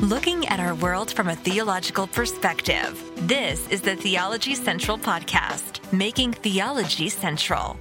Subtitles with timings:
[0.00, 3.00] looking at our world from a theological perspective.
[3.28, 7.78] This is the Theology Central Podcast, making theology central.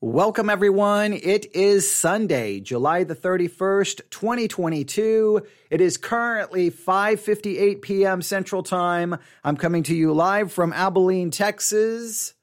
[0.00, 1.12] Welcome, everyone.
[1.12, 5.46] It is Sunday, July the 31st, 2022.
[5.70, 8.20] It is currently 5.58 p.m.
[8.20, 9.16] Central Time.
[9.44, 12.34] I'm coming to you live from Abilene, Texas.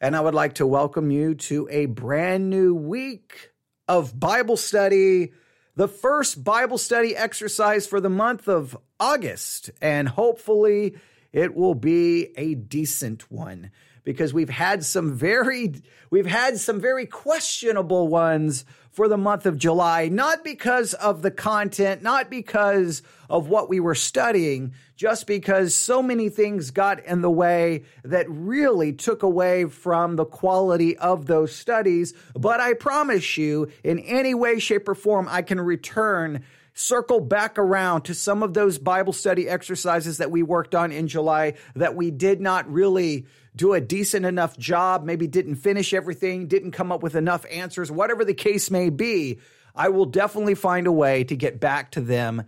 [0.00, 3.52] And I would like to welcome you to a brand new week
[3.86, 5.32] of Bible study,
[5.78, 9.70] the first Bible study exercise for the month of August.
[9.80, 10.96] And hopefully,
[11.32, 13.70] it will be a decent one
[14.02, 15.74] because we've had some very
[16.10, 18.64] we've had some very questionable ones
[18.98, 23.78] for the month of July not because of the content not because of what we
[23.78, 29.66] were studying just because so many things got in the way that really took away
[29.66, 32.12] from the quality of those studies.
[32.34, 36.42] But I promise you in any way shape or form I can return
[36.74, 41.06] circle back around to some of those Bible study exercises that we worked on in
[41.06, 43.26] July that we did not really
[43.58, 47.90] do a decent enough job, maybe didn't finish everything, didn't come up with enough answers,
[47.90, 49.40] whatever the case may be.
[49.74, 52.44] I will definitely find a way to get back to them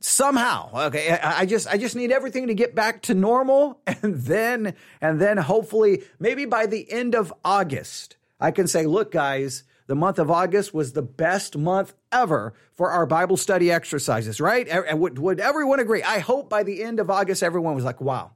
[0.00, 4.72] somehow okay i just i just need everything to get back to normal and then
[5.00, 9.96] and then hopefully maybe by the end of august i can say look guys the
[9.96, 14.68] month of August was the best month ever for our Bible study exercises, right?
[14.68, 16.02] And would, would everyone agree?
[16.02, 18.32] I hope by the end of August, everyone was like, wow,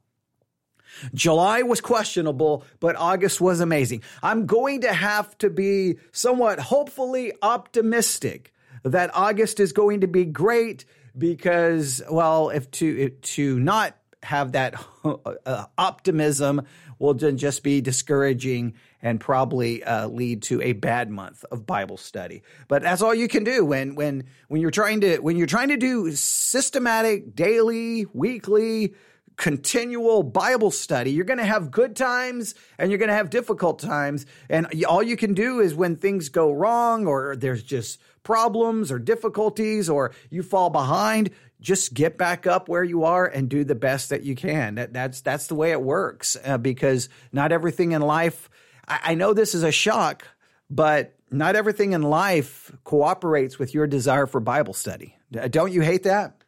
[1.15, 4.03] July was questionable, but August was amazing.
[4.23, 8.53] I'm going to have to be somewhat hopefully optimistic
[8.85, 10.85] that August is going to be great
[11.17, 16.63] because, well, if to to not have that uh, optimism
[16.98, 21.97] will then just be discouraging and probably uh, lead to a bad month of Bible
[21.97, 22.43] study.
[22.69, 25.69] But that's all you can do when when when you're trying to when you're trying
[25.69, 28.95] to do systematic daily, weekly,
[29.36, 31.12] continual Bible study.
[31.12, 34.27] You're going to have good times and you're going to have difficult times.
[34.48, 38.98] And all you can do is when things go wrong or there's just problems or
[38.98, 41.30] difficulties or you fall behind,
[41.61, 44.77] just get back up where you are and do the best that you can.
[44.77, 48.51] That, that's that's the way it works uh, because not everything in life.
[48.86, 50.27] I, I know this is a shock,
[50.68, 55.17] but not everything in life cooperates with your desire for Bible study.
[55.51, 56.42] Don't you hate that?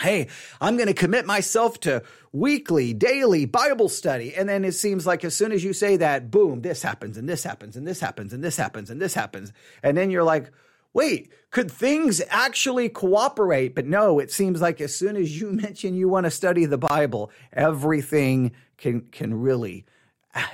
[0.00, 0.28] Hey,
[0.60, 2.02] I'm going to commit myself to
[2.32, 4.34] weekly, daily Bible study.
[4.34, 7.28] And then it seems like as soon as you say that, boom, this happens and
[7.28, 9.52] this happens and this happens and this happens and this happens.
[9.82, 10.50] And then you're like,
[10.92, 13.74] wait, could things actually cooperate?
[13.74, 16.78] But no, it seems like as soon as you mention you want to study the
[16.78, 19.84] Bible, everything can can really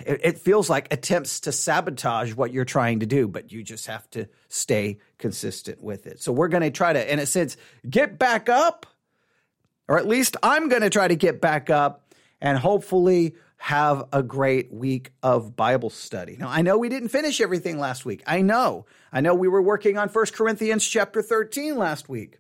[0.07, 4.09] it, feels like attempts to sabotage what you're trying to do, but you just have
[4.11, 6.21] to stay consistent with it.
[6.21, 7.57] So we're going to try to, in a sense,
[7.89, 8.87] get back up,
[9.89, 14.23] or at least I'm going to try to get back up and hopefully have a
[14.23, 16.37] great week of Bible study.
[16.39, 18.23] Now, I know we didn't finish everything last week.
[18.27, 18.87] I know.
[19.13, 22.39] I know we were working on 1 Corinthians chapter 13 last week.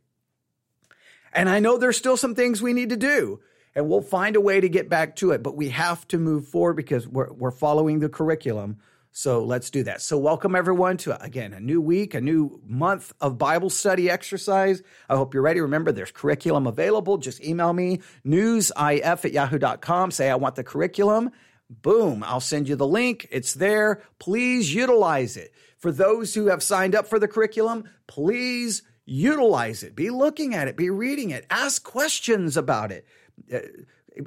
[1.32, 3.40] And I know there's still some things we need to do.
[3.74, 6.48] And we'll find a way to get back to it, but we have to move
[6.48, 8.78] forward because we're, we're following the curriculum
[9.16, 10.02] so let's do that.
[10.02, 14.82] So welcome everyone to again a new week, a new month of Bible study exercise.
[15.08, 15.62] I hope you're ready.
[15.62, 17.16] Remember, there's curriculum available.
[17.16, 20.10] Just email me newsif at yahoo.com.
[20.10, 21.30] Say I want the curriculum.
[21.70, 23.26] Boom, I'll send you the link.
[23.30, 24.02] It's there.
[24.18, 25.54] Please utilize it.
[25.78, 29.96] For those who have signed up for the curriculum, please utilize it.
[29.96, 33.06] Be looking at it, be reading it, ask questions about it.
[33.50, 33.60] Uh,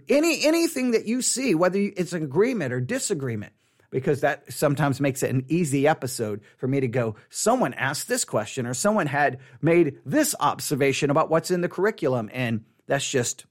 [0.09, 3.53] any anything that you see, whether it's an agreement or disagreement,
[3.91, 8.25] because that sometimes makes it an easy episode for me to go, someone asked this
[8.25, 12.29] question or someone had made this observation about what's in the curriculum.
[12.33, 13.45] And that's just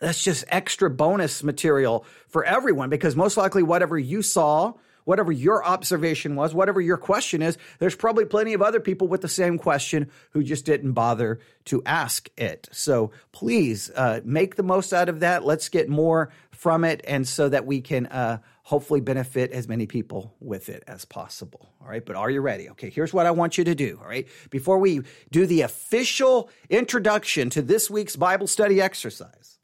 [0.00, 4.74] that's just extra bonus material for everyone because most likely whatever you saw
[5.06, 9.22] whatever your observation was, whatever your question is, there's probably plenty of other people with
[9.22, 12.68] the same question who just didn't bother to ask it.
[12.72, 15.44] So please uh, make the most out of that.
[15.44, 19.86] Let's get more from it, and so that we can uh, hopefully benefit as many
[19.86, 21.72] people with it as possible.
[21.80, 22.68] All right, but are you ready?
[22.70, 23.96] Okay, here's what I want you to do.
[24.02, 29.60] All right, before we do the official introduction to this week's Bible study exercise.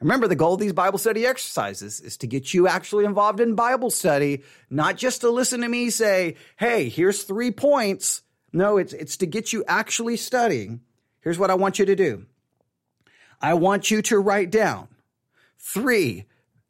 [0.00, 3.54] Remember, the goal of these Bible study exercises is to get you actually involved in
[3.54, 8.22] Bible study, not just to listen to me say, hey, here's three points.
[8.50, 10.80] No, it's, it's to get you actually studying.
[11.20, 12.24] Here's what I want you to do
[13.42, 14.88] I want you to write down
[15.58, 16.24] three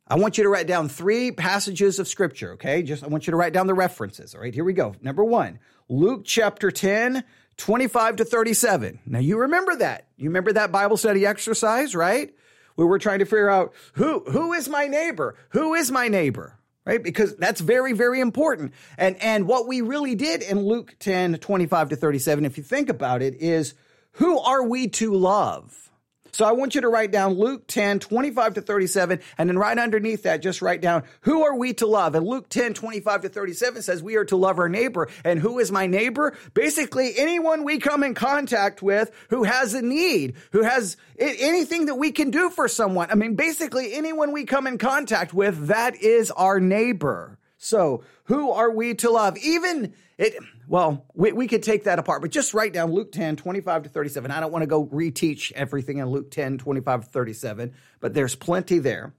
[0.06, 2.82] I want you to write down three passages of scripture, okay?
[2.82, 4.34] Just I want you to write down the references.
[4.34, 4.94] All right, here we go.
[5.00, 5.58] Number one,
[5.88, 7.24] Luke chapter 10,
[7.56, 8.98] 25 to 37.
[9.06, 10.08] Now you remember that.
[10.16, 12.34] You remember that Bible study exercise, right?
[12.74, 15.36] Where we're trying to figure out who who is my neighbor?
[15.50, 16.58] Who is my neighbor?
[16.84, 17.02] Right?
[17.02, 18.72] Because that's very, very important.
[18.98, 22.88] And and what we really did in Luke 10, 25 to 37, if you think
[22.88, 23.74] about it, is
[24.12, 25.91] who are we to love?
[26.34, 29.78] So I want you to write down Luke 10, 25 to 37, and then right
[29.78, 32.14] underneath that, just write down, who are we to love?
[32.14, 35.08] And Luke 10, 25 to 37 says we are to love our neighbor.
[35.24, 36.34] And who is my neighbor?
[36.54, 41.96] Basically, anyone we come in contact with who has a need, who has anything that
[41.96, 43.10] we can do for someone.
[43.10, 47.38] I mean, basically, anyone we come in contact with, that is our neighbor.
[47.58, 49.36] So who are we to love?
[49.36, 50.34] Even it,
[50.68, 53.88] well, we, we could take that apart, but just write down Luke 10, 25 to
[53.88, 54.30] 37.
[54.30, 58.36] I don't want to go reteach everything in Luke 10, 25 to 37, but there's
[58.36, 59.12] plenty there.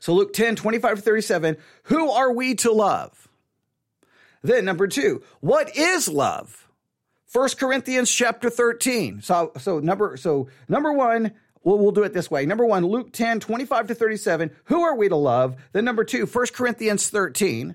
[0.00, 3.28] So Luke 10, 25 to 37, who are we to love?
[4.42, 6.66] Then number two, what is love?
[7.26, 9.20] First Corinthians chapter 13.
[9.20, 11.32] So, so number, so number one,
[11.62, 12.46] We'll, we'll do it this way.
[12.46, 14.50] Number one, Luke 10, 25 to 37.
[14.64, 15.56] Who are we to love?
[15.72, 17.74] Then number two, 1 Corinthians 13.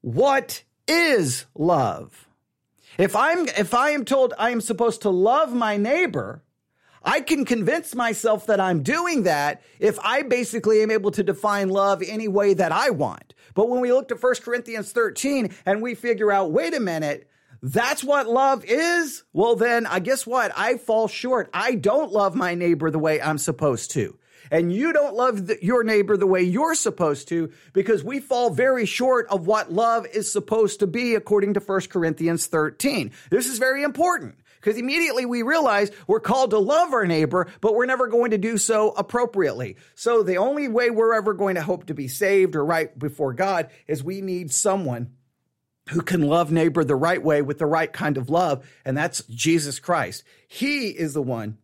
[0.00, 2.26] What is love.
[2.98, 6.42] If I'm if I am told I am supposed to love my neighbor,
[7.02, 11.70] I can convince myself that I'm doing that if I basically am able to define
[11.70, 13.34] love any way that I want.
[13.54, 17.28] But when we look to 1 Corinthians 13 and we figure out, wait a minute,
[17.62, 20.52] that's what love is, well, then I guess what?
[20.56, 21.48] I fall short.
[21.54, 24.18] I don't love my neighbor the way I'm supposed to
[24.50, 28.50] and you don't love the, your neighbor the way you're supposed to because we fall
[28.50, 33.12] very short of what love is supposed to be according to 1 Corinthians 13.
[33.30, 37.74] This is very important because immediately we realize we're called to love our neighbor, but
[37.74, 39.76] we're never going to do so appropriately.
[39.94, 43.32] So the only way we're ever going to hope to be saved or right before
[43.32, 45.12] God is we need someone
[45.90, 49.22] who can love neighbor the right way with the right kind of love, and that's
[49.24, 50.22] Jesus Christ.
[50.46, 51.58] He is the one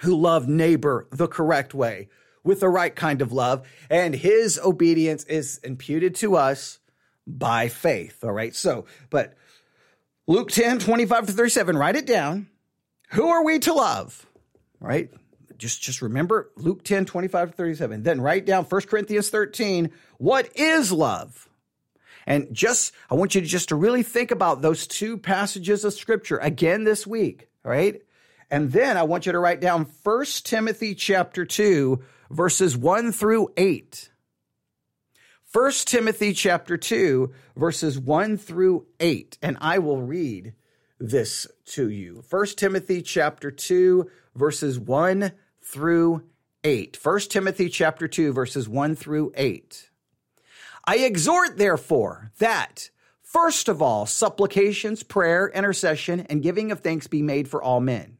[0.00, 2.08] who love neighbor the correct way
[2.42, 3.66] with the right kind of love.
[3.88, 6.78] And his obedience is imputed to us
[7.26, 8.24] by faith.
[8.24, 8.54] All right.
[8.54, 9.34] So, but
[10.26, 12.48] Luke 10, 25 to 37, write it down.
[13.10, 14.26] Who are we to love?
[14.78, 15.10] Right?
[15.58, 18.02] Just, just remember Luke 10, 25 to 37.
[18.02, 19.90] Then write down 1 Corinthians 13.
[20.16, 21.48] What is love?
[22.26, 25.92] And just, I want you to just to really think about those two passages of
[25.92, 27.48] scripture again this week.
[27.64, 28.00] All right.
[28.50, 33.52] And then I want you to write down 1 Timothy chapter 2 verses 1 through
[33.56, 34.10] 8.
[35.52, 40.54] 1 Timothy chapter 2 verses 1 through 8 and I will read
[40.98, 42.24] this to you.
[42.28, 45.32] 1 Timothy chapter 2 verses 1
[45.62, 46.24] through
[46.64, 46.98] 8.
[47.00, 49.90] 1 Timothy chapter 2 verses 1 through 8.
[50.86, 52.90] I exhort therefore that
[53.22, 58.18] first of all supplications, prayer, intercession and giving of thanks be made for all men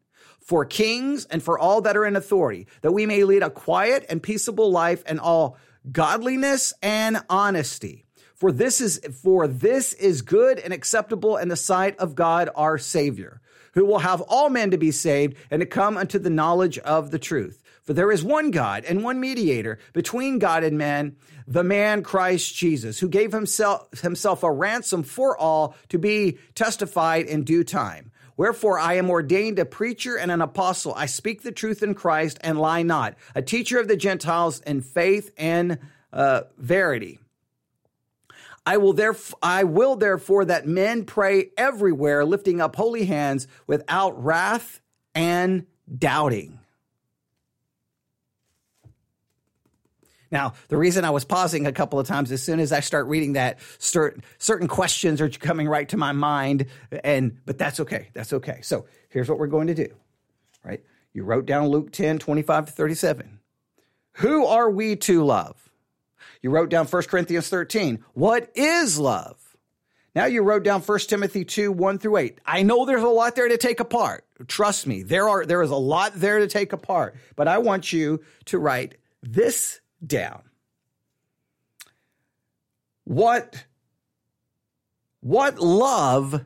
[0.50, 4.04] for kings and for all that are in authority, that we may lead a quiet
[4.08, 5.56] and peaceable life in all
[5.92, 8.04] godliness and honesty.
[8.34, 12.78] For this is for this is good and acceptable in the sight of God our
[12.78, 13.40] Savior,
[13.74, 17.12] who will have all men to be saved and to come unto the knowledge of
[17.12, 17.62] the truth.
[17.84, 21.14] For there is one God and one mediator between God and man,
[21.46, 27.26] the man Christ Jesus, who gave himself, himself a ransom for all to be testified
[27.26, 28.10] in due time.
[28.40, 30.94] Wherefore I am ordained a preacher and an apostle.
[30.96, 34.80] I speak the truth in Christ and lie not, a teacher of the Gentiles in
[34.80, 35.78] faith and
[36.10, 37.18] uh, verity.
[38.64, 44.24] I will therefore, I will therefore that men pray everywhere, lifting up holy hands without
[44.24, 44.80] wrath
[45.14, 45.66] and
[45.98, 46.59] doubting.
[50.30, 53.06] Now, the reason I was pausing a couple of times, as soon as I start
[53.06, 56.66] reading that, certain certain questions are coming right to my mind,
[57.02, 58.08] and but that's okay.
[58.14, 58.60] That's okay.
[58.62, 59.88] So here's what we're going to do.
[60.64, 60.84] Right?
[61.12, 63.40] You wrote down Luke 10, 25 to 37.
[64.14, 65.70] Who are we to love?
[66.42, 68.04] You wrote down 1 Corinthians 13.
[68.14, 69.36] What is love?
[70.14, 72.40] Now you wrote down 1 Timothy 2, 1 through 8.
[72.44, 74.24] I know there's a lot there to take apart.
[74.48, 77.14] Trust me, there are there is a lot there to take apart.
[77.36, 80.42] But I want you to write this down.
[83.04, 83.64] What,
[85.20, 86.44] what love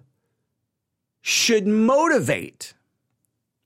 [1.21, 2.75] should motivate?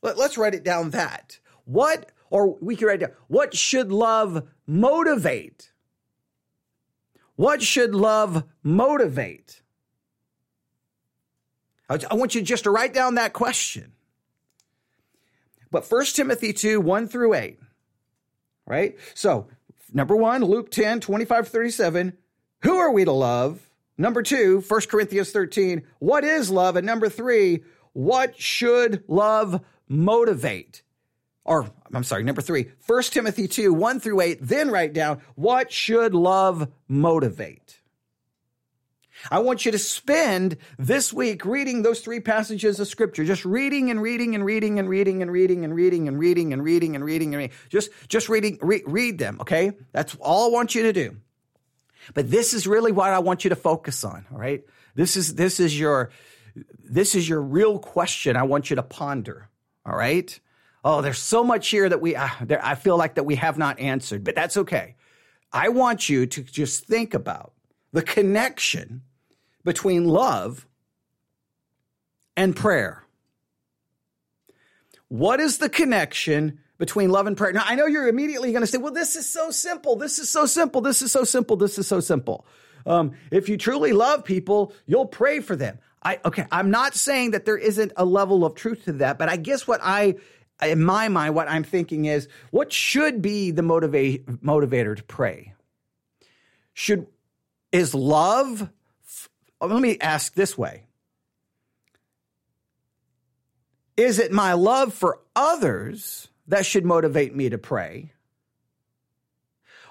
[0.03, 1.39] Let, us write it down that.
[1.65, 5.73] What, or we can write down, what should love motivate?
[7.37, 9.63] What should love motivate?
[11.89, 13.93] I want you just to write down that question.
[15.71, 17.59] But 1 Timothy 2, 1 through 8,
[18.67, 18.97] right?
[19.15, 19.49] So
[19.93, 22.13] Number one, Luke 10, 25, 37.
[22.63, 23.71] Who are we to love?
[23.97, 25.83] Number two, 1 Corinthians 13.
[25.99, 26.77] What is love?
[26.77, 30.83] And number three, what should love motivate?
[31.45, 35.73] Or, I'm sorry, number three, 1 Timothy 2, 1 through 8, then write down, what
[35.73, 37.78] should love motivate?
[39.31, 43.91] I want you to spend this week reading those three passages of scripture, just reading
[43.91, 47.05] and reading and reading and reading and reading and reading and reading and reading and
[47.05, 47.57] reading and reading.
[47.69, 49.73] Just, just reading, re- read them, okay?
[49.93, 51.17] That's all I want you to do.
[52.15, 54.65] But this is really what I want you to focus on, all right?
[54.95, 56.11] This is, this is your,
[56.79, 59.49] this is your real question I want you to ponder,
[59.85, 60.39] all right?
[60.85, 63.59] Oh, there's so much here that we, uh, there, I feel like that we have
[63.59, 64.95] not answered, but that's okay.
[65.53, 67.53] I want you to just think about
[67.93, 69.03] the connection
[69.65, 70.67] between love
[72.37, 73.05] and prayer.
[75.09, 77.53] What is the connection between love and prayer?
[77.53, 79.97] Now, I know you're immediately going to say, well, this is so simple.
[79.97, 80.81] This is so simple.
[80.81, 81.57] This is so simple.
[81.57, 82.47] This is so simple.
[82.87, 85.79] Um, if you truly love people, you'll pray for them.
[86.03, 89.29] I, okay, I'm not saying that there isn't a level of truth to that, but
[89.29, 90.15] I guess what I,
[90.63, 95.55] in my mind, what I'm thinking is what should be the motivate, motivator to pray?
[96.73, 97.09] Should,
[97.73, 98.71] is love,
[99.61, 100.85] Oh, let me ask this way.
[103.97, 108.13] Is it my love for others that should motivate me to pray?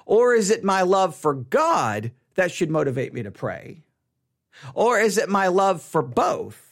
[0.06, 3.84] Or is it my love for God that should motivate me to pray?
[4.74, 6.67] Or is it my love for both?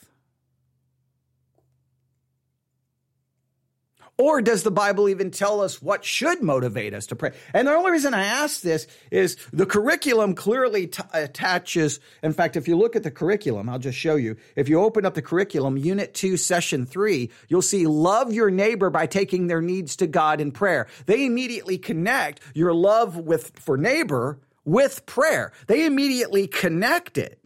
[4.17, 7.31] Or does the Bible even tell us what should motivate us to pray?
[7.53, 11.99] And the only reason I ask this is the curriculum clearly t- attaches.
[12.23, 14.37] In fact, if you look at the curriculum, I'll just show you.
[14.55, 18.89] If you open up the curriculum, Unit 2, Session 3, you'll see love your neighbor
[18.89, 20.87] by taking their needs to God in prayer.
[21.07, 25.51] They immediately connect your love with for neighbor with prayer.
[25.67, 27.39] They immediately connect it.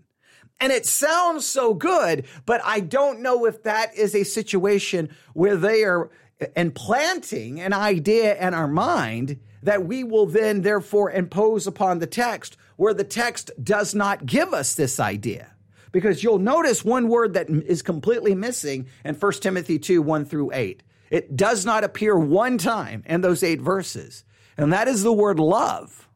[0.61, 5.55] And it sounds so good, but I don't know if that is a situation where
[5.55, 6.09] they are
[6.55, 12.57] implanting an idea in our mind that we will then therefore impose upon the text
[12.77, 15.53] where the text does not give us this idea.
[15.91, 20.51] Because you'll notice one word that is completely missing in 1 Timothy 2 1 through
[20.53, 20.83] 8.
[21.09, 24.23] It does not appear one time in those eight verses,
[24.55, 26.07] and that is the word love.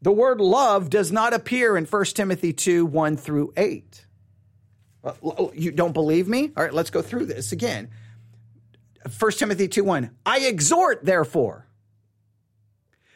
[0.00, 4.05] The word love does not appear in 1 Timothy 2 1 through 8.
[5.06, 6.50] Uh, you don't believe me?
[6.56, 7.90] All right, let's go through this again.
[9.18, 10.10] 1 Timothy 2 1.
[10.26, 11.66] I exhort, therefore,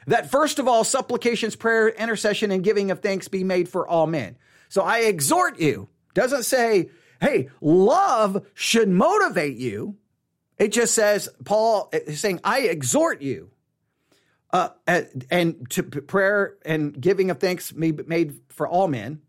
[0.06, 4.06] that first of all, supplications, prayer, intercession, and giving of thanks be made for all
[4.06, 4.36] men.
[4.68, 5.88] So I exhort you.
[6.14, 9.96] Doesn't say, hey, love should motivate you.
[10.58, 13.50] It just says, Paul is saying, I exhort you
[14.52, 14.70] uh,
[15.30, 19.20] and to prayer and giving of thanks be made for all men.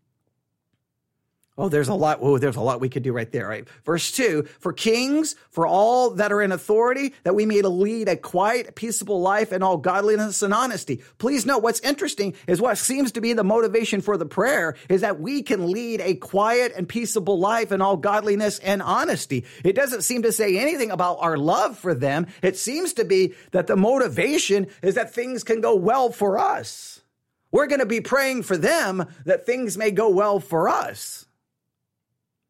[1.58, 2.20] Oh, there's a lot.
[2.22, 3.68] Oh, there's a lot we could do right there, right?
[3.84, 8.16] Verse two, for kings, for all that are in authority, that we may lead a
[8.16, 11.02] quiet, peaceable life in all godliness and honesty.
[11.18, 15.02] Please note what's interesting is what seems to be the motivation for the prayer is
[15.02, 19.44] that we can lead a quiet and peaceable life in all godliness and honesty.
[19.62, 22.28] It doesn't seem to say anything about our love for them.
[22.40, 27.02] It seems to be that the motivation is that things can go well for us.
[27.50, 31.26] We're going to be praying for them that things may go well for us.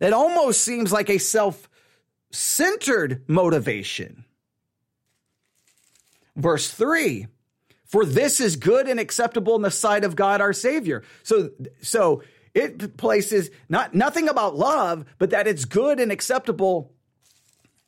[0.03, 1.71] It almost seems like a self
[2.33, 4.25] centered motivation.
[6.35, 7.29] Verse 3
[7.87, 11.05] For this is good and acceptable in the sight of God our Savior.
[11.23, 11.51] So,
[11.83, 16.93] so it places not nothing about love, but that it's good and acceptable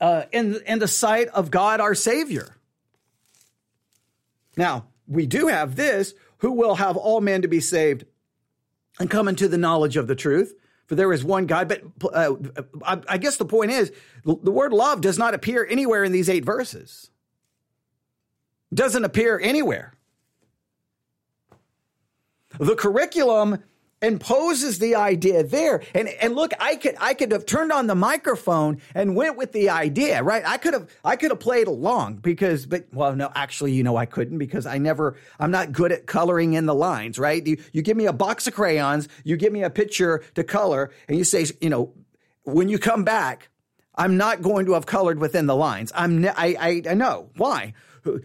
[0.00, 2.56] uh, in, in the sight of God our Savior.
[4.56, 8.04] Now, we do have this who will have all men to be saved
[9.00, 10.54] and come into the knowledge of the truth
[10.86, 11.68] for there is one God.
[11.68, 11.82] But
[12.14, 12.34] uh,
[12.84, 13.92] I, I guess the point is
[14.24, 17.10] the word love does not appear anywhere in these eight verses.
[18.72, 19.94] Doesn't appear anywhere.
[22.58, 23.62] The curriculum
[24.04, 25.82] imposes the idea there.
[25.94, 29.52] And and look, I could I could have turned on the microphone and went with
[29.52, 30.42] the idea, right?
[30.46, 33.96] I could have I could have played along because but well no, actually you know
[33.96, 37.44] I couldn't because I never I'm not good at coloring in the lines, right?
[37.46, 40.90] You, you give me a box of crayons, you give me a picture to color
[41.08, 41.92] and you say, you know,
[42.44, 43.49] when you come back,
[43.94, 45.92] I'm not going to have colored within the lines.
[45.94, 47.30] I'm ne- I, I I know.
[47.37, 47.75] Why?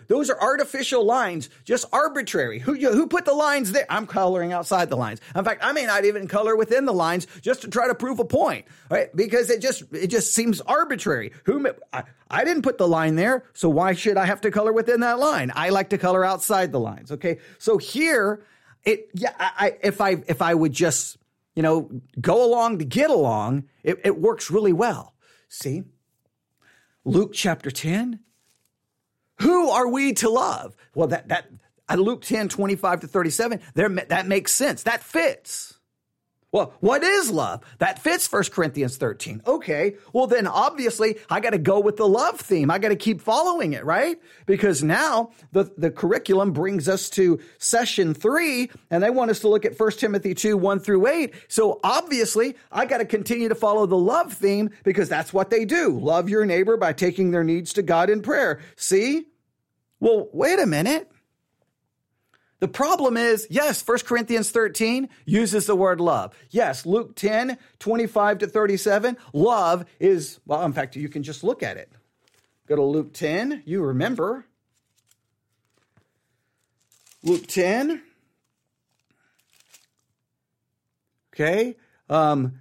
[0.07, 2.59] Those are artificial lines, just arbitrary.
[2.59, 3.86] Who, who put the lines there?
[3.89, 5.21] I'm coloring outside the lines.
[5.36, 8.19] In fact, I may not even color within the lines just to try to prove
[8.19, 9.15] a point, right?
[9.15, 11.31] Because it just, it just seems arbitrary.
[11.45, 14.74] Who, I, I didn't put the line there, so why should I have to color
[14.74, 15.51] within that line?
[15.55, 17.12] I like to color outside the lines.
[17.12, 17.39] Okay.
[17.57, 18.43] So here,
[18.83, 21.17] it, yeah, I, if I, if I would just,
[21.55, 25.13] you know, go along to get along, it, it works really well.
[25.48, 25.83] See?
[27.05, 28.19] Luke chapter 10.
[29.71, 30.75] Are we to love?
[30.95, 31.49] Well, that, that,
[31.89, 34.83] uh, Luke 10, 25 to 37, there, that makes sense.
[34.83, 35.79] That fits.
[36.51, 37.63] Well, what is love?
[37.77, 39.43] That fits 1 Corinthians 13.
[39.45, 39.95] Okay.
[40.13, 42.71] Well, then obviously I got to go with the love theme.
[42.71, 44.19] I got to keep following it, right?
[44.47, 49.47] Because now the, the curriculum brings us to session three and they want us to
[49.47, 51.35] look at 1 Timothy 2, 1 through 8.
[51.49, 55.65] So obviously I got to continue to follow the love theme because that's what they
[55.65, 55.99] do.
[55.99, 58.59] Love your neighbor by taking their needs to God in prayer.
[58.75, 59.27] See?
[60.00, 61.12] Well, wait a minute.
[62.60, 66.36] The problem is, yes, 1 Corinthians 13 uses the word love.
[66.50, 71.63] Yes, Luke 10, 25 to 37, love is, well, in fact, you can just look
[71.63, 71.89] at it.
[72.68, 74.46] Go to Luke 10, you remember.
[77.24, 78.01] Luke 10.
[81.34, 81.77] Okay.
[82.10, 82.60] Um,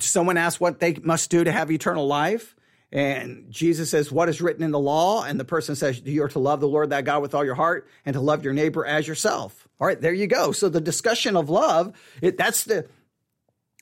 [0.00, 2.56] someone asked what they must do to have eternal life.
[2.94, 5.24] And Jesus says, What is written in the law?
[5.24, 7.56] And the person says, You are to love the Lord thy God with all your
[7.56, 9.66] heart and to love your neighbor as yourself.
[9.80, 10.52] All right, there you go.
[10.52, 12.86] So the discussion of love, it, that's the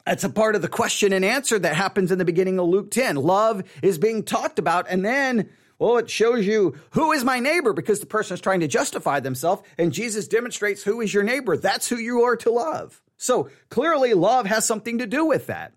[0.06, 2.90] that's a part of the question and answer that happens in the beginning of Luke
[2.90, 3.16] 10.
[3.16, 7.74] Love is being talked about, and then well, it shows you who is my neighbor
[7.74, 11.58] because the person is trying to justify themselves, and Jesus demonstrates who is your neighbor.
[11.58, 13.02] That's who you are to love.
[13.18, 15.74] So clearly, love has something to do with that.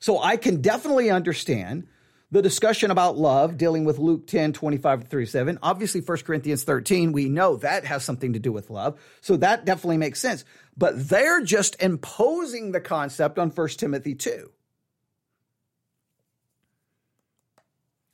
[0.00, 1.86] So I can definitely understand
[2.32, 5.58] the discussion about love, dealing with Luke 10, 25 to 37.
[5.62, 9.00] Obviously, 1 Corinthians 13, we know that has something to do with love.
[9.20, 10.44] So that definitely makes sense.
[10.76, 14.50] But they're just imposing the concept on 1 Timothy 2.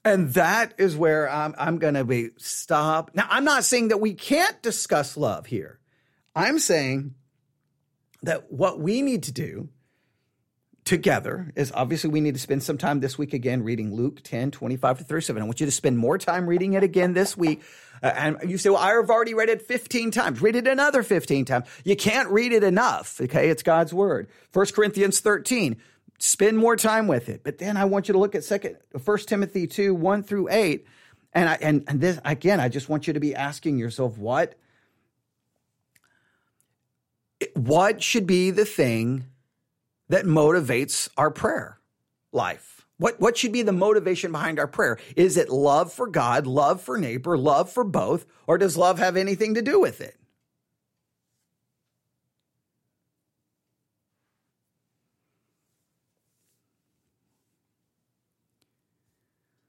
[0.04, 3.10] And that is where I'm, I'm going to be stop.
[3.12, 5.80] Now, I'm not saying that we can't discuss love here.
[6.34, 7.16] I'm saying
[8.22, 9.68] that what we need to do
[10.86, 14.52] together is obviously we need to spend some time this week again reading Luke 10,
[14.52, 15.42] 25 to 37.
[15.42, 17.62] I want you to spend more time reading it again this week.
[18.02, 20.40] Uh, and you say, well, I've already read it 15 times.
[20.40, 21.66] Read it another 15 times.
[21.84, 23.20] You can't read it enough.
[23.20, 23.50] Okay.
[23.50, 24.28] It's God's word.
[24.52, 25.76] 1 Corinthians 13.
[26.18, 27.42] Spend more time with it.
[27.42, 30.86] But then I want you to look at second, 1 Timothy 2, 1 through 8.
[31.32, 34.54] And I, and, and this, again, I just want you to be asking yourself, what,
[37.54, 39.26] what should be the thing
[40.08, 41.80] that motivates our prayer
[42.32, 42.86] life?
[42.98, 44.98] What, what should be the motivation behind our prayer?
[45.16, 49.16] Is it love for God, love for neighbor, love for both, or does love have
[49.16, 50.16] anything to do with it?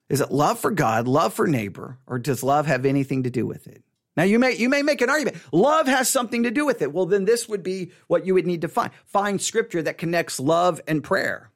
[0.10, 3.46] Is it love for God, love for neighbor, or does love have anything to do
[3.46, 3.84] with it?
[4.18, 5.38] Now you may you may make an argument.
[5.52, 6.92] Love has something to do with it.
[6.92, 8.92] Well, then this would be what you would need to find.
[9.06, 11.52] Find scripture that connects love and prayer.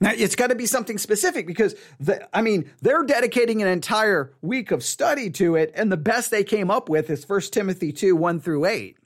[0.00, 4.34] Now it's got to be something specific because the, I mean they're dedicating an entire
[4.42, 7.92] week of study to it, and the best they came up with is 1 Timothy
[7.92, 8.97] two one through eight.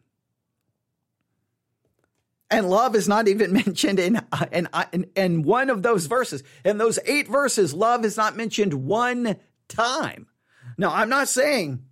[2.52, 6.06] And love is not even mentioned in, uh, in, uh, in, in one of those
[6.06, 6.42] verses.
[6.64, 9.36] In those eight verses, love is not mentioned one
[9.68, 10.26] time.
[10.78, 11.84] Now, I'm not saying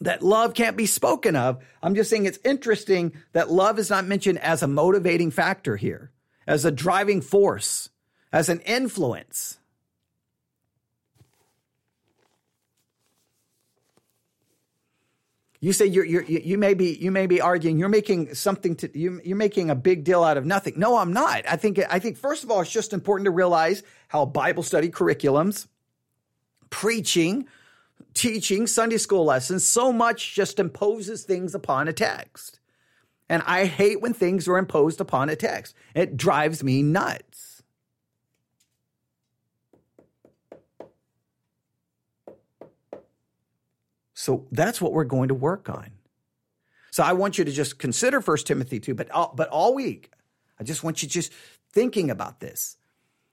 [0.00, 1.62] that love can't be spoken of.
[1.82, 6.10] I'm just saying it's interesting that love is not mentioned as a motivating factor here,
[6.46, 7.90] as a driving force,
[8.32, 9.58] as an influence.
[15.62, 18.98] You say you're, you're, you may be you may be arguing you're making something to
[18.98, 20.74] you, you're making a big deal out of nothing.
[20.76, 21.44] No, I'm not.
[21.48, 24.90] I think I think first of all, it's just important to realize how Bible study
[24.90, 25.68] curriculums,
[26.68, 27.46] preaching,
[28.12, 32.58] teaching, Sunday school lessons, so much just imposes things upon a text.
[33.28, 35.76] And I hate when things are imposed upon a text.
[35.94, 37.51] It drives me nuts.
[44.22, 45.90] So that's what we're going to work on.
[46.92, 50.12] So I want you to just consider 1 Timothy 2, but all, but all week,
[50.60, 51.32] I just want you just
[51.72, 52.76] thinking about this.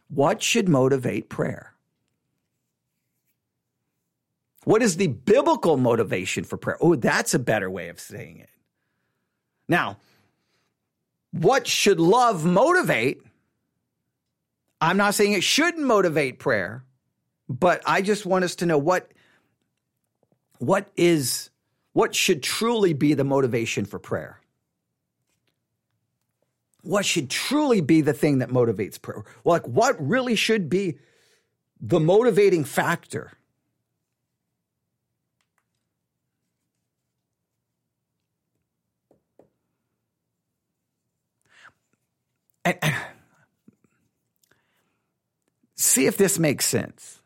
[0.07, 1.75] What should motivate prayer?
[4.63, 6.79] What is the biblical motivation for prayer?
[6.81, 8.49] Oh, that's a better way of saying it.
[9.67, 9.97] Now,
[11.29, 13.21] what should love motivate?
[14.81, 16.83] I'm not saying it shouldn't motivate prayer,
[17.47, 19.11] but I just want us to know what
[20.59, 21.49] what is
[21.93, 24.39] what should truly be the motivation for prayer?
[26.83, 29.23] What should truly be the thing that motivates prayer?
[29.43, 30.99] Like what really should be
[31.81, 33.31] the motivating factor?
[42.65, 42.95] And, and
[45.75, 47.18] see if this makes sense.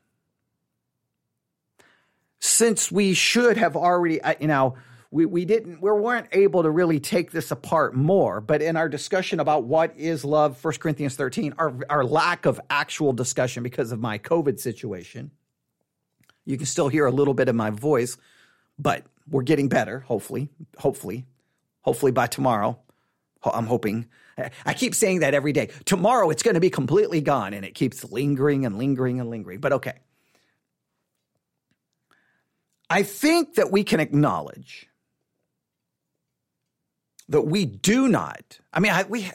[2.46, 4.76] Since we should have already, uh, you know,
[5.12, 8.42] we, we didn't we weren't able to really take this apart more.
[8.42, 12.60] But in our discussion about what is love 1 corinthians 13 our, our lack of
[12.70, 15.32] actual discussion because of my covid situation
[16.44, 18.18] you can still hear a little bit of my voice
[18.78, 21.26] but we're getting better hopefully hopefully
[21.84, 22.78] hopefully by tomorrow
[23.46, 24.06] i'm hoping.
[24.66, 25.70] I keep saying that every day.
[25.86, 29.62] Tomorrow it's going to be completely gone and it keeps lingering and lingering and lingering
[29.62, 30.00] but okay
[32.94, 34.88] i think that we can acknowledge
[37.30, 39.30] that we do not, I mean, I, we,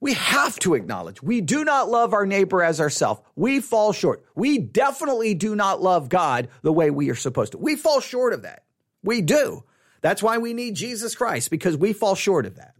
[0.00, 3.20] we have to acknowledge we do not love our neighbor as ourselves.
[3.36, 4.24] We fall short.
[4.34, 7.58] We definitely do not love God the way we are supposed to.
[7.58, 8.64] We fall short of that.
[9.02, 9.64] We do.
[10.02, 12.74] That's why we need Jesus Christ because we fall short of that.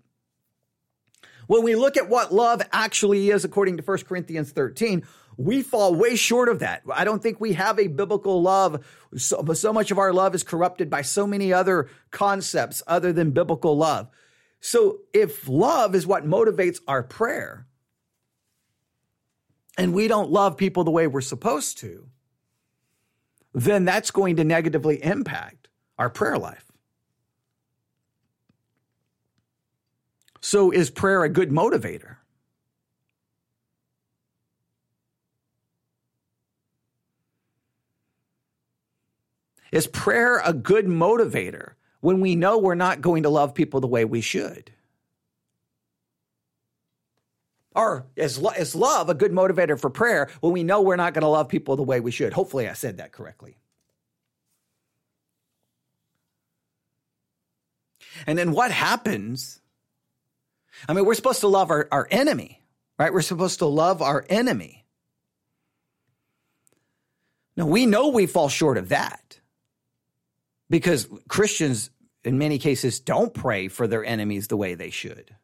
[1.46, 5.04] When we look at what love actually is, according to 1 Corinthians 13,
[5.40, 6.82] we fall way short of that.
[6.92, 8.84] I don't think we have a biblical love.
[9.16, 13.30] So, so much of our love is corrupted by so many other concepts other than
[13.30, 14.08] biblical love.
[14.60, 17.66] So if love is what motivates our prayer,
[19.78, 22.06] and we don't love people the way we're supposed to,
[23.54, 26.70] then that's going to negatively impact our prayer life.
[30.42, 32.16] So, is prayer a good motivator?
[39.72, 43.86] Is prayer a good motivator when we know we're not going to love people the
[43.86, 44.72] way we should?
[47.74, 51.22] Or is, is love a good motivator for prayer when we know we're not going
[51.22, 52.32] to love people the way we should?
[52.32, 53.58] Hopefully, I said that correctly.
[58.26, 59.60] And then what happens?
[60.88, 62.60] I mean, we're supposed to love our, our enemy,
[62.98, 63.12] right?
[63.12, 64.84] We're supposed to love our enemy.
[67.56, 69.38] Now, we know we fall short of that
[70.70, 71.90] because Christians,
[72.24, 75.34] in many cases, don't pray for their enemies the way they should.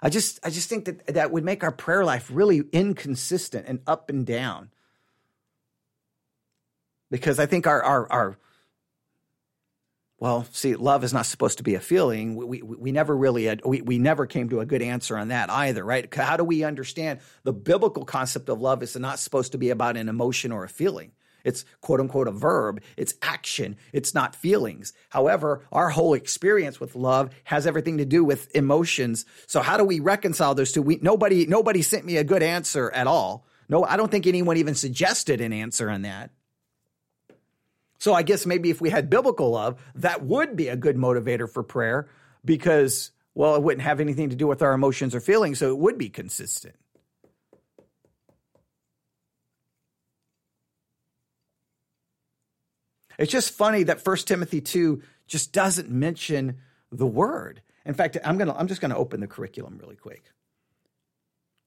[0.00, 3.80] I just, I just think that that would make our prayer life really inconsistent and
[3.86, 4.70] up and down.
[7.10, 8.38] Because I think our, our, our
[10.24, 12.34] well, see, love is not supposed to be a feeling.
[12.34, 15.28] We, we, we never really had, we, we never came to a good answer on
[15.28, 16.12] that either, right?
[16.14, 19.98] How do we understand the biblical concept of love is not supposed to be about
[19.98, 21.12] an emotion or a feeling?
[21.44, 22.80] It's quote unquote a verb.
[22.96, 23.76] It's action.
[23.92, 24.94] It's not feelings.
[25.10, 29.26] However, our whole experience with love has everything to do with emotions.
[29.46, 30.80] So how do we reconcile those two?
[30.80, 33.44] We, nobody, nobody sent me a good answer at all.
[33.68, 36.30] No, I don't think anyone even suggested an answer on that.
[38.04, 41.50] So I guess maybe if we had biblical love, that would be a good motivator
[41.50, 42.06] for prayer
[42.44, 45.78] because, well, it wouldn't have anything to do with our emotions or feelings, so it
[45.78, 46.74] would be consistent.
[53.18, 56.58] It's just funny that 1 Timothy 2 just doesn't mention
[56.92, 57.62] the word.
[57.86, 60.24] In fact, I'm going to I'm just going to open the curriculum really quick.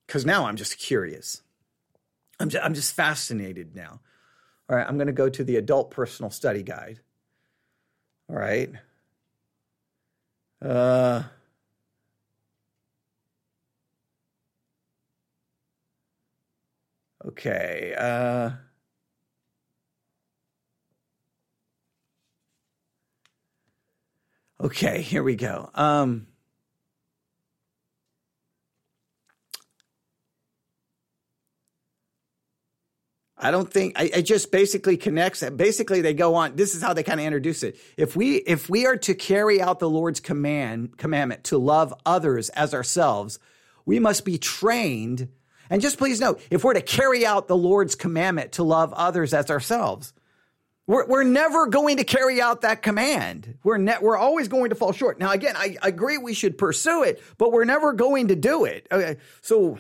[0.08, 1.42] Cuz now I'm just curious.
[2.40, 4.02] I'm just, I'm just fascinated now.
[4.70, 7.00] All right, I'm going to go to the adult personal study guide.
[8.30, 8.72] All right.
[10.62, 11.24] Uh,
[17.26, 17.94] okay.
[17.98, 18.52] Uh,
[24.62, 25.70] okay, here we go.
[25.74, 26.28] Um,
[33.40, 35.48] I don't think I, it just basically connects.
[35.50, 36.56] Basically, they go on.
[36.56, 37.78] This is how they kind of introduce it.
[37.96, 42.50] If we if we are to carry out the Lord's command commandment to love others
[42.50, 43.38] as ourselves,
[43.86, 45.30] we must be trained.
[45.70, 49.34] And just please note, if we're to carry out the Lord's commandment to love others
[49.34, 50.14] as ourselves,
[50.88, 53.58] we're, we're never going to carry out that command.
[53.64, 55.20] We're ne- we're always going to fall short.
[55.20, 58.66] Now, again, I, I agree we should pursue it, but we're never going to do
[58.66, 58.88] it.
[58.92, 59.78] Okay, so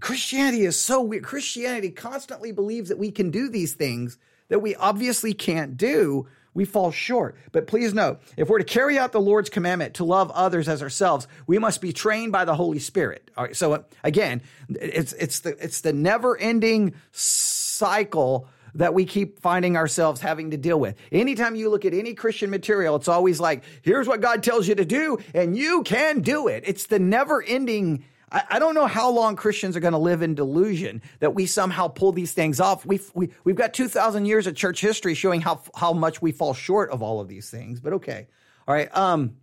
[0.00, 1.24] Christianity is so weird.
[1.24, 6.28] Christianity constantly believes that we can do these things that we obviously can't do.
[6.54, 7.36] We fall short.
[7.52, 10.82] But please know, if we're to carry out the Lord's commandment to love others as
[10.82, 13.30] ourselves, we must be trained by the Holy Spirit.
[13.36, 13.54] All right.
[13.54, 20.20] So uh, again, it's it's the it's the never-ending cycle that we keep finding ourselves
[20.20, 20.96] having to deal with.
[21.12, 24.74] Anytime you look at any Christian material, it's always like, here's what God tells you
[24.76, 26.64] to do, and you can do it.
[26.66, 30.22] It's the never ending I, I don't know how long Christians are going to live
[30.22, 32.84] in delusion that we somehow pull these things off.
[32.84, 36.54] We've, we, we've got 2,000 years of church history showing how, how much we fall
[36.54, 38.26] short of all of these things, but okay.
[38.66, 38.94] All right.
[38.96, 39.36] Um,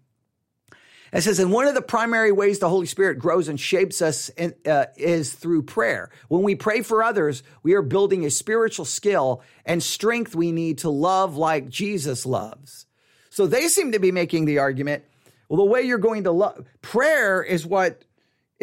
[1.14, 4.30] it says, and one of the primary ways the Holy Spirit grows and shapes us
[4.30, 6.10] in, uh, is through prayer.
[6.28, 10.80] When we pray for others, we are building a spiritual skill and strength we need
[10.80, 12.88] to love like Jesus loves.
[13.30, 15.04] So they seem to be making the argument,
[15.50, 18.04] well, the way you're going to love, prayer is what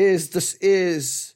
[0.00, 1.34] is this is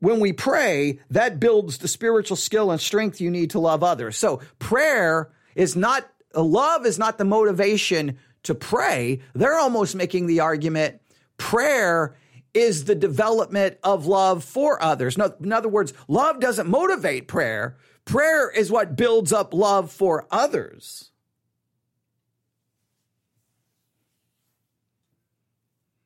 [0.00, 4.18] when we pray, that builds the spiritual skill and strength you need to love others.
[4.18, 10.40] So prayer is not, love is not the motivation to pray, they're almost making the
[10.40, 11.00] argument
[11.38, 12.14] prayer
[12.54, 15.16] is the development of love for others.
[15.16, 17.76] in other words, love doesn't motivate prayer.
[18.04, 21.10] Prayer is what builds up love for others.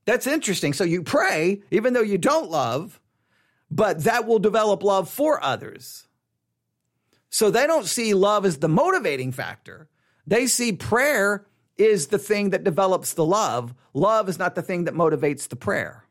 [0.04, 0.72] That's interesting.
[0.72, 3.00] So you pray, even though you don't love,
[3.70, 6.06] but that will develop love for others.
[7.30, 9.88] So they don't see love as the motivating factor.
[10.26, 13.74] They see prayer is the thing that develops the love.
[13.94, 16.04] Love is not the thing that motivates the prayer.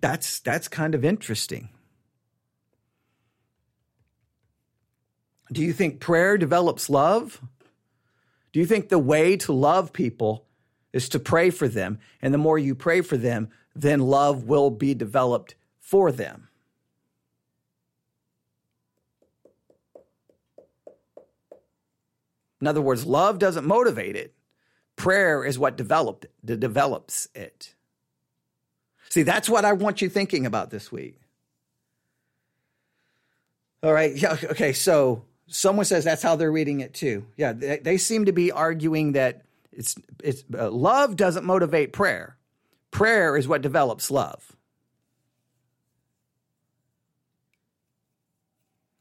[0.00, 1.70] That's that's kind of interesting.
[5.50, 7.40] Do you think prayer develops love?
[8.58, 10.44] Do you think the way to love people
[10.92, 12.00] is to pray for them?
[12.20, 16.48] And the more you pray for them, then love will be developed for them.
[22.60, 24.34] In other words, love doesn't motivate it.
[24.96, 27.76] Prayer is what developed develops it.
[29.08, 31.20] See, that's what I want you thinking about this week.
[33.84, 34.16] All right.
[34.16, 34.36] Yeah.
[34.50, 34.72] Okay.
[34.72, 37.26] So someone says that's how they're reading it too.
[37.36, 37.52] Yeah.
[37.52, 42.36] They, they seem to be arguing that it's it's uh, love doesn't motivate prayer.
[42.90, 44.56] Prayer is what develops love.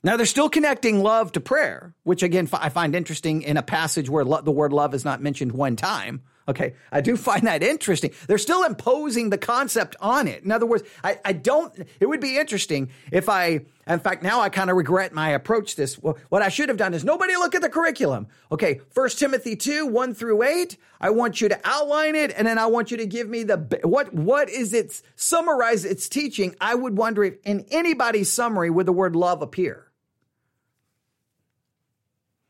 [0.03, 4.09] Now they're still connecting love to prayer, which again I find interesting in a passage
[4.09, 6.21] where lo- the word love is not mentioned one time.
[6.49, 8.11] Okay, I do find that interesting.
[8.27, 10.43] They're still imposing the concept on it.
[10.43, 14.39] In other words, I, I don't, it would be interesting if I, in fact, now
[14.39, 15.95] I kind of regret my approach this.
[15.95, 18.27] What I should have done is nobody look at the curriculum.
[18.51, 20.77] Okay, First Timothy 2, 1 through 8.
[20.99, 23.79] I want you to outline it and then I want you to give me the,
[23.83, 26.55] what, what is its, summarize its teaching.
[26.61, 29.83] I would wonder if in anybody's summary would the word love appear.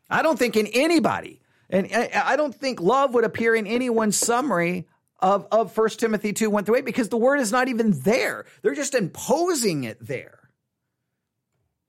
[0.10, 4.88] I don't think in anybody, and I don't think love would appear in anyone's summary
[5.19, 8.45] of, of 1 Timothy 2, 1 through 8, because the word is not even there.
[8.62, 10.34] They're just imposing it there.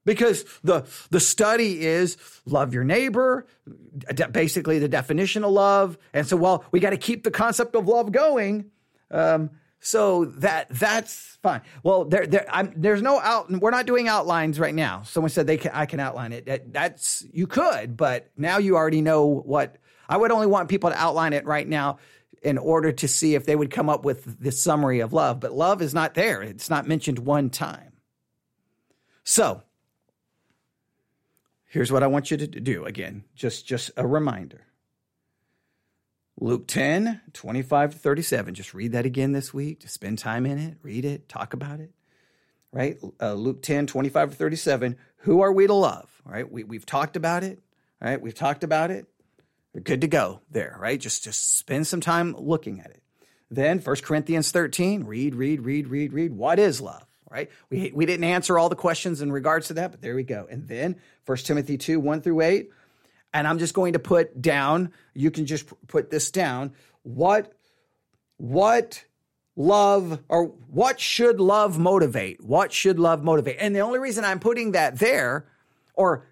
[0.04, 3.46] Because the, the study is love your neighbor,
[4.32, 5.98] basically the definition of love.
[6.14, 8.70] And so, well, we got to keep the concept of love going.
[9.10, 11.62] Um, so that that's fine.
[11.82, 13.50] Well, there, there, I'm, there's no out.
[13.50, 15.02] We're not doing outlines right now.
[15.02, 16.46] Someone said they can, I can outline it.
[16.46, 19.76] That, that's you could, but now you already know what.
[20.08, 21.98] I would only want people to outline it right now
[22.42, 25.38] in order to see if they would come up with the summary of love.
[25.40, 26.42] But love is not there.
[26.42, 27.92] It's not mentioned one time.
[29.22, 29.62] So
[31.66, 32.84] here's what I want you to do.
[32.84, 34.67] Again, just just a reminder.
[36.40, 38.55] Luke 10, 25 to 37.
[38.55, 39.81] Just read that again this week.
[39.81, 41.90] Just spend time in it, read it, talk about it.
[42.72, 42.98] Right?
[43.20, 44.96] Uh, Luke 10, 25 to 37.
[45.18, 46.22] Who are we to love?
[46.24, 46.51] Right?
[46.51, 47.61] We, we've talked about it.
[48.01, 48.20] Right?
[48.20, 49.07] We've talked about it.
[49.74, 51.01] We're good to go there, right?
[51.01, 53.03] Just, just spend some time looking at it.
[53.51, 56.33] Then 1 Corinthians 13, read, read, read, read, read.
[56.33, 57.05] What is love?
[57.31, 57.51] Right?
[57.68, 60.46] We, we didn't answer all the questions in regards to that, but there we go.
[60.51, 60.96] And then
[61.27, 62.70] 1 Timothy 2, 1 through 8
[63.32, 66.72] and I'm just going to put down, you can just put this down.
[67.02, 67.52] What,
[68.36, 69.04] what
[69.56, 72.42] love or what should love motivate?
[72.42, 73.56] What should love motivate?
[73.60, 75.46] And the only reason I'm putting that there,
[75.94, 76.26] or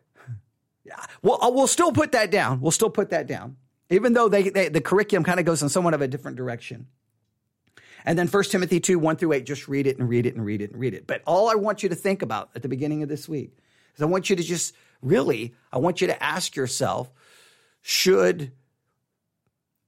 [1.22, 2.61] well, we'll still put that down.
[2.61, 3.56] We'll still put that down,
[3.90, 6.87] even though they, they the curriculum kind of goes in somewhat of a different direction.
[8.04, 10.44] And then 1 Timothy 2, 1 through 8, just read it and read it and
[10.44, 11.09] read it and read it.
[11.09, 13.59] But all I want you to think about at the beginning of this week
[13.96, 17.11] is I want you to just really, I want you to ask yourself
[17.82, 18.52] should,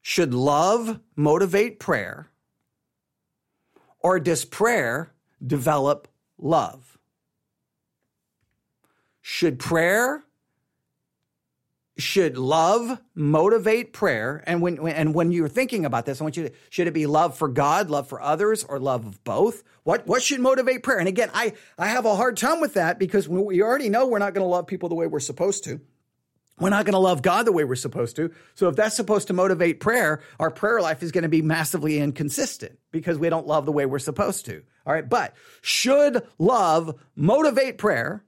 [0.03, 2.31] should love motivate prayer,
[4.01, 5.13] or does prayer
[5.45, 6.99] develop love?
[9.21, 10.25] Should prayer
[11.99, 16.49] should love motivate prayer and when, and when you're thinking about this i want you
[16.49, 20.07] to should it be love for god love for others or love of both what
[20.07, 23.29] what should motivate prayer and again i i have a hard time with that because
[23.29, 25.81] we already know we're not going to love people the way we're supposed to
[26.61, 28.33] we're not going to love God the way we're supposed to.
[28.57, 32.01] So if that's supposed to motivate prayer, our prayer life is going to be massively
[32.01, 34.65] inconsistent because we don't love the way we're supposed to.
[34.85, 35.09] All right.
[35.09, 38.25] But should love motivate prayer?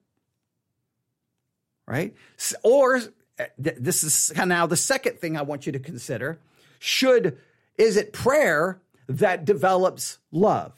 [1.90, 2.14] right?
[2.62, 3.00] Or
[3.40, 6.40] Uh, this is now the second thing I want you to consider.
[6.78, 7.38] Should,
[7.78, 10.72] is it prayer that develops love?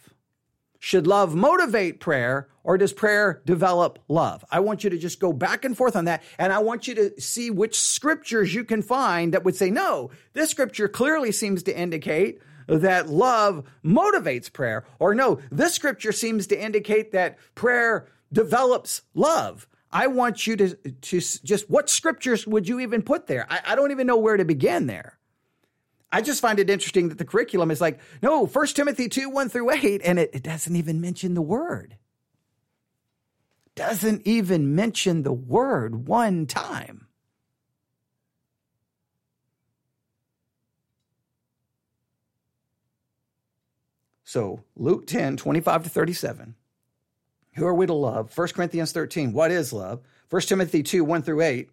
[0.79, 4.45] Should love motivate prayer or does prayer develop love?
[4.51, 6.23] I want you to just go back and forth on that.
[6.39, 10.11] And I want you to see which scriptures you can find that would say, no,
[10.33, 14.85] this scripture clearly seems to indicate that love motivates prayer.
[14.99, 19.69] Or no, this scripture seems to indicate that prayer develops love.
[19.93, 23.47] I want you to, to just, what scriptures would you even put there?
[23.51, 25.19] I, I don't even know where to begin there.
[26.11, 29.49] I just find it interesting that the curriculum is like, no, First Timothy 2, 1
[29.49, 31.97] through 8, and it, it doesn't even mention the word.
[33.75, 37.07] Doesn't even mention the word one time.
[44.25, 46.55] So Luke 10, 25 to 37.
[47.55, 48.37] Who are we to love?
[48.37, 50.01] 1 Corinthians 13, what is love?
[50.31, 51.71] 1 Timothy 2, 1 through 8.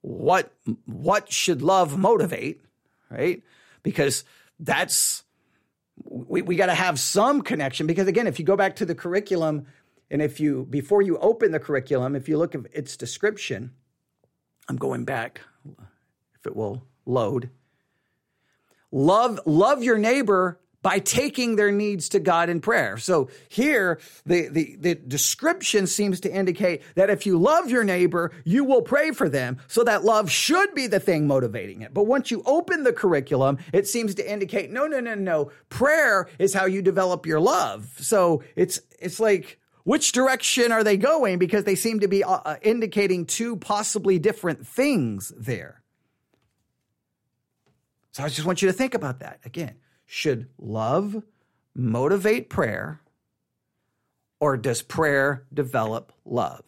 [0.00, 0.52] What,
[0.86, 2.62] what should love motivate?
[3.10, 3.42] right?
[3.82, 4.24] Because
[4.58, 5.22] that's,
[6.04, 7.86] we, we got to have some connection.
[7.86, 9.66] Because again, if you go back to the curriculum,
[10.10, 13.72] and if you, before you open the curriculum, if you look at its description,
[14.68, 15.40] I'm going back,
[16.34, 17.50] if it will load.
[18.90, 22.98] Love, love your neighbor by taking their needs to God in prayer.
[22.98, 28.30] So here, the, the, the, description seems to indicate that if you love your neighbor,
[28.44, 29.58] you will pray for them.
[29.66, 31.92] So that love should be the thing motivating it.
[31.92, 35.50] But once you open the curriculum, it seems to indicate, no, no, no, no.
[35.68, 37.92] Prayer is how you develop your love.
[37.98, 41.38] So it's, it's like, which direction are they going?
[41.38, 45.82] Because they seem to be uh, uh indicating two possibly different things there.
[48.12, 49.76] So I just want you to think about that again.
[50.10, 51.22] Should love
[51.74, 53.02] motivate prayer
[54.40, 56.64] or does prayer develop love?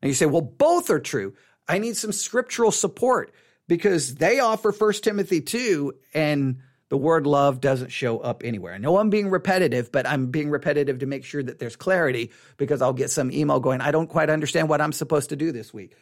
[0.00, 1.34] And you say, well, both are true.
[1.68, 3.34] I need some scriptural support
[3.66, 8.74] because they offer 1 Timothy 2 and the word love doesn't show up anywhere.
[8.74, 12.30] I know I'm being repetitive, but I'm being repetitive to make sure that there's clarity
[12.56, 15.50] because I'll get some email going, I don't quite understand what I'm supposed to do
[15.50, 15.96] this week.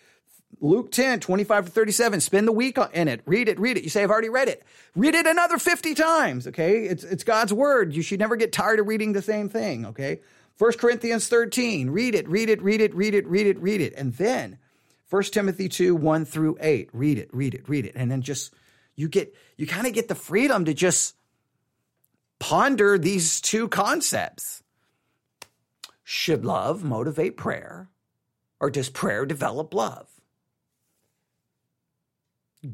[0.60, 2.20] Luke 10, 25 to 37.
[2.20, 3.22] Spend the week in it.
[3.26, 3.84] Read it, read it.
[3.84, 4.64] You say, I've already read it.
[4.96, 6.84] Read it another 50 times, okay?
[6.84, 7.94] It's, it's God's word.
[7.94, 10.20] You should never get tired of reading the same thing, okay?
[10.58, 11.90] 1 Corinthians 13.
[11.90, 13.94] Read it, read it, read it, read it, read it, read it.
[13.96, 14.58] And then
[15.10, 16.90] 1 Timothy 2, 1 through 8.
[16.92, 17.92] Read it, read it, read it.
[17.94, 18.52] And then just,
[18.96, 21.14] you get, you kind of get the freedom to just
[22.40, 24.62] ponder these two concepts.
[26.02, 27.88] Should love motivate prayer,
[28.58, 30.08] or does prayer develop love?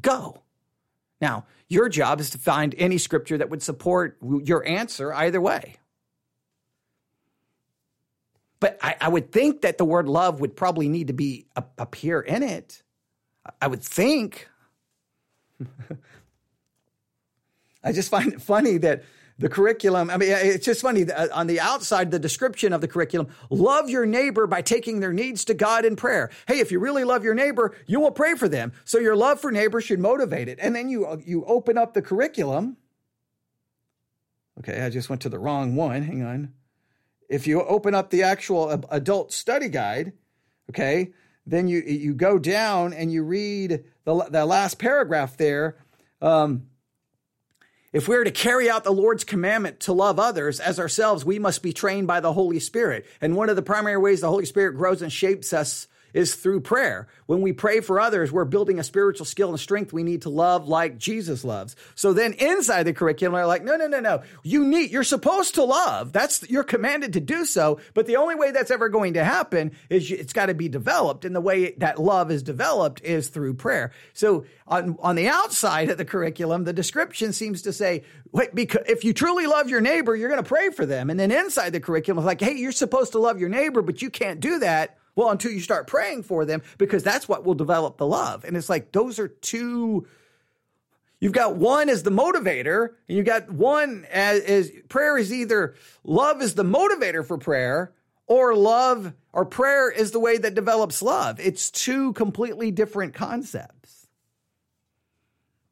[0.01, 0.43] Go.
[1.21, 5.77] Now, your job is to find any scripture that would support your answer either way.
[8.61, 11.47] But I, I would think that the word love would probably need to be
[11.79, 12.83] appear in it.
[13.61, 14.49] I would think.
[17.85, 19.05] I just find it funny that
[19.39, 20.11] the curriculum.
[20.11, 23.91] I mean, it's just funny uh, on the outside, the description of the curriculum love
[23.91, 26.31] your neighbor by taking their needs to God in prayer.
[26.47, 28.73] Hey, if you really love your neighbor, you will pray for them.
[28.85, 30.59] So your love for neighbor should motivate it.
[30.61, 32.77] And then you, uh, you open up the curriculum.
[34.61, 36.03] Okay, I just went to the wrong one.
[36.03, 36.53] Hang on.
[37.29, 40.13] If you open up the actual adult study guide,
[40.71, 41.13] okay,
[41.45, 45.77] then you, you go down and you read the, the last paragraph there.
[46.23, 46.69] Um,
[47.95, 51.39] if we are to carry out the Lord's commandment to love others as ourselves, we
[51.39, 53.07] must be trained by the Holy Spirit.
[53.21, 56.61] And one of the primary ways the Holy Spirit grows and shapes us is through
[56.61, 57.09] prayer.
[57.27, 60.31] When we pray for others, we're building a spiritual skill and strength we need to
[60.31, 61.75] love like Jesus loves.
[61.97, 64.23] So then inside the curriculum, they're like, no, no, no, no.
[64.45, 66.13] You need, you're supposed to love.
[66.13, 67.81] That's, you're commanded to do so.
[67.93, 71.25] But the only way that's ever going to happen is it's got to be developed.
[71.25, 73.91] And the way that love is developed is through prayer.
[74.13, 78.85] So on, on the outside of the curriculum, the description seems to say, wait, because
[78.87, 81.11] if you truly love your neighbor, you're going to pray for them.
[81.11, 84.01] And then inside the curriculum, it's like, hey, you're supposed to love your neighbor, but
[84.01, 87.55] you can't do that well, until you start praying for them, because that's what will
[87.55, 88.45] develop the love.
[88.45, 90.07] And it's like those are two.
[91.21, 95.75] You've got one as the motivator, and you've got one as, as prayer is either
[96.03, 97.93] love is the motivator for prayer,
[98.27, 101.41] or love or prayer is the way that develops love.
[101.41, 104.07] It's two completely different concepts.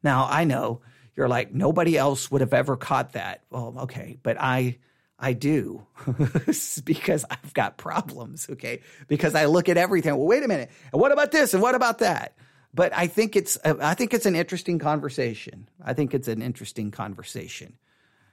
[0.03, 0.81] Now, I know
[1.15, 3.41] you're like, nobody else would have ever caught that.
[3.49, 4.77] Well, okay, but I
[5.23, 5.87] I do
[6.83, 8.81] because I've got problems, okay?
[9.07, 10.17] Because I look at everything.
[10.17, 10.69] Well, wait a minute.
[10.91, 11.53] And what about this?
[11.53, 12.35] And what about that?
[12.73, 15.69] But I think it's uh, I think it's an interesting conversation.
[15.81, 17.77] I think it's an interesting conversation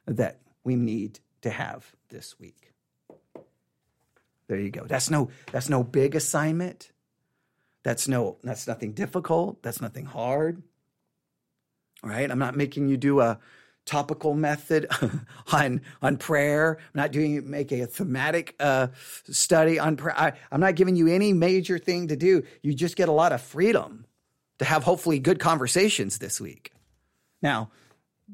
[0.06, 2.72] that we need to have this week.
[4.48, 4.84] There you go.
[4.84, 6.90] That's no that's no big assignment.
[7.84, 9.62] That's no, that's nothing difficult.
[9.62, 10.60] That's nothing hard.
[12.02, 12.28] All right.
[12.28, 13.38] I'm not making you do a
[13.90, 14.86] topical method
[15.52, 16.78] on on prayer.
[16.78, 18.88] I'm not doing make a thematic uh,
[19.28, 20.18] study on prayer.
[20.18, 22.44] I, I'm not giving you any major thing to do.
[22.62, 24.06] You just get a lot of freedom
[24.60, 26.72] to have hopefully good conversations this week.
[27.42, 27.70] Now,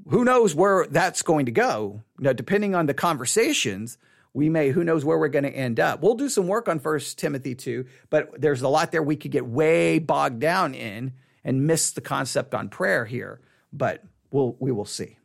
[0.08, 2.02] who knows where that's going to go?
[2.18, 3.96] Now, depending on the conversations,
[4.34, 6.02] we may who knows where we're going to end up.
[6.02, 9.30] We'll do some work on First Timothy 2, but there's a lot there we could
[9.30, 13.40] get way bogged down in and miss the concept on prayer here.
[13.72, 15.16] But we'll we will see.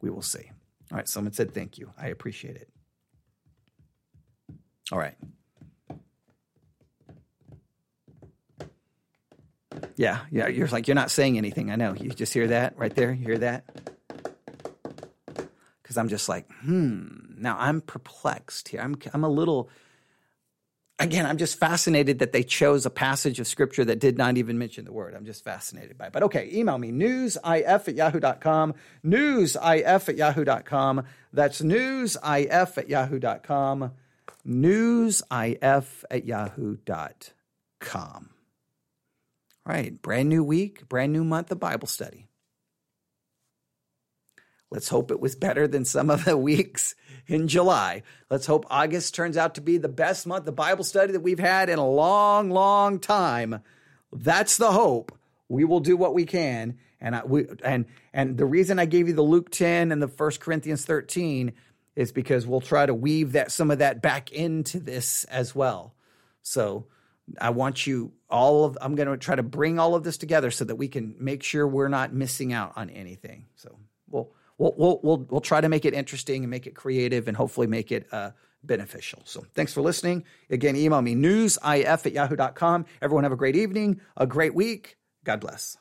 [0.00, 0.50] We will see.
[0.90, 1.92] All right, someone said thank you.
[1.98, 2.68] I appreciate it.
[4.92, 5.16] All right.
[9.96, 11.70] Yeah, yeah, you're like you're not saying anything.
[11.70, 11.94] I know.
[11.94, 13.12] You just hear that right there?
[13.12, 13.64] You hear that?
[15.82, 18.80] Cuz I'm just like, "Hmm, now I'm perplexed here.
[18.80, 19.70] I'm I'm a little
[20.98, 24.58] again, I'm just fascinated that they chose a passage of scripture that did not even
[24.58, 25.14] mention the word.
[25.14, 26.12] I'm just fascinated by it.
[26.12, 28.74] But okay, email me, newsif at yahoo.com,
[29.04, 31.04] newsif at yahoo.com.
[31.32, 33.92] That's newsif at yahoo.com,
[34.46, 37.32] newsif at yahoo.com.
[39.66, 42.27] All right, brand new week, brand new month of Bible study.
[44.70, 46.94] Let's hope it was better than some of the weeks
[47.26, 48.02] in July.
[48.30, 51.38] Let's hope August turns out to be the best month of Bible study that we've
[51.38, 53.62] had in a long, long time.
[54.12, 55.16] That's the hope.
[55.48, 56.78] We will do what we can.
[57.00, 60.08] And I, we, and and the reason I gave you the Luke 10 and the
[60.08, 61.52] 1 Corinthians 13
[61.94, 65.94] is because we'll try to weave that some of that back into this as well.
[66.42, 66.86] So
[67.40, 70.50] I want you all of I'm going to try to bring all of this together
[70.50, 73.46] so that we can make sure we're not missing out on anything.
[73.54, 77.28] So we'll we'll we'll we'll, we'll try to make it interesting and make it creative
[77.28, 78.30] and hopefully make it uh,
[78.62, 79.22] beneficial.
[79.24, 80.24] So thanks for listening.
[80.50, 82.86] Again, email me newsif at yahoo.com.
[83.00, 84.96] Everyone have a great evening, a great week.
[85.24, 85.78] God bless.